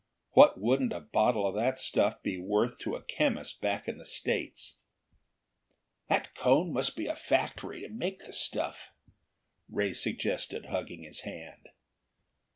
"What 0.31 0.59
wouldn't 0.59 0.93
a 0.93 0.99
bottle 0.99 1.45
of 1.45 1.53
that 1.53 1.77
stuff 1.77 2.23
be 2.23 2.39
worth 2.39 2.79
to 2.79 2.95
a 2.95 3.03
chemist 3.03 3.61
back 3.61 3.87
in 3.87 3.99
the 3.99 4.05
States!" 4.07 4.79
"That 6.09 6.33
cone 6.33 6.73
must 6.73 6.95
be 6.95 7.05
a 7.05 7.15
factory 7.15 7.81
to 7.81 7.87
make 7.89 8.23
the 8.25 8.33
stuff." 8.33 8.89
Ray 9.69 9.93
suggested, 9.93 10.65
hugging 10.65 11.03
his 11.03 11.19
hand. 11.19 11.69